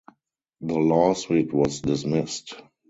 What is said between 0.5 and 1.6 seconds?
The lawsuit